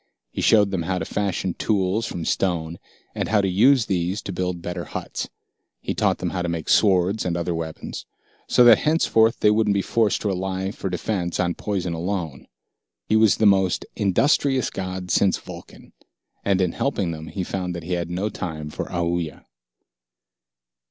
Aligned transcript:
He 0.31 0.41
showed 0.41 0.71
them 0.71 0.81
how 0.81 0.97
to 0.97 1.05
fashion 1.05 1.53
tools 1.53 2.07
from 2.07 2.25
stone 2.25 2.79
and 3.13 3.29
how 3.29 3.39
to 3.39 3.47
use 3.47 3.85
these 3.85 4.19
to 4.23 4.33
build 4.33 4.59
better 4.63 4.85
huts. 4.85 5.29
He 5.79 5.93
taught 5.93 6.17
them 6.17 6.31
how 6.31 6.41
to 6.41 6.49
make 6.49 6.69
swords 6.69 7.23
and 7.23 7.37
other 7.37 7.53
weapons, 7.53 8.07
so 8.47 8.63
that 8.63 8.79
henceforth 8.79 9.41
they 9.41 9.51
wouldn't 9.51 9.75
be 9.75 9.83
forced 9.83 10.21
to 10.21 10.29
rely 10.29 10.71
for 10.71 10.89
defense 10.89 11.39
on 11.39 11.53
poison 11.53 11.93
alone. 11.93 12.47
He 13.05 13.15
was 13.15 13.37
the 13.37 13.45
most 13.45 13.85
industrious 13.95 14.71
god 14.71 15.11
since 15.11 15.37
Vulcan. 15.37 15.93
And 16.43 16.61
in 16.61 16.71
helping 16.71 17.11
them 17.11 17.27
he 17.27 17.43
found 17.43 17.75
that 17.75 17.83
he 17.83 17.93
had 17.93 18.09
no 18.09 18.27
time 18.29 18.71
for 18.71 18.85
Aoooya. 18.85 19.45